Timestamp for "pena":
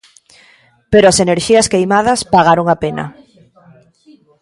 2.83-3.05